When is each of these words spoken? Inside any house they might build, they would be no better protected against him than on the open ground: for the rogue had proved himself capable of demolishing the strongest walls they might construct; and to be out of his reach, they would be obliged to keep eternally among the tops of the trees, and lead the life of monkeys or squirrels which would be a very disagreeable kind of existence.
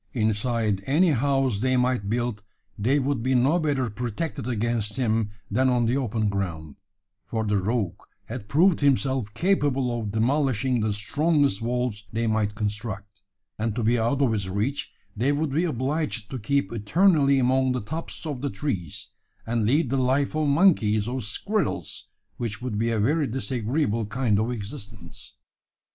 Inside 0.13 0.81
any 0.87 1.09
house 1.11 1.59
they 1.59 1.77
might 1.77 2.09
build, 2.09 2.41
they 2.75 2.97
would 2.97 3.21
be 3.21 3.35
no 3.35 3.59
better 3.59 3.87
protected 3.87 4.47
against 4.47 4.95
him 4.95 5.29
than 5.51 5.69
on 5.69 5.85
the 5.85 5.95
open 5.95 6.27
ground: 6.27 6.77
for 7.27 7.43
the 7.45 7.59
rogue 7.59 8.01
had 8.25 8.49
proved 8.49 8.79
himself 8.79 9.31
capable 9.35 9.99
of 9.99 10.11
demolishing 10.11 10.79
the 10.79 10.91
strongest 10.91 11.61
walls 11.61 12.05
they 12.11 12.25
might 12.25 12.55
construct; 12.55 13.21
and 13.59 13.75
to 13.75 13.83
be 13.83 13.99
out 13.99 14.23
of 14.23 14.31
his 14.33 14.49
reach, 14.49 14.91
they 15.15 15.31
would 15.31 15.51
be 15.51 15.65
obliged 15.65 16.31
to 16.31 16.39
keep 16.39 16.71
eternally 16.73 17.37
among 17.37 17.71
the 17.71 17.79
tops 17.81 18.25
of 18.25 18.41
the 18.41 18.49
trees, 18.49 19.09
and 19.45 19.67
lead 19.67 19.91
the 19.91 19.97
life 19.97 20.33
of 20.35 20.47
monkeys 20.47 21.07
or 21.07 21.21
squirrels 21.21 22.07
which 22.37 22.59
would 22.59 22.79
be 22.79 22.89
a 22.89 22.99
very 22.99 23.27
disagreeable 23.27 24.07
kind 24.07 24.39
of 24.39 24.49
existence. 24.49 25.35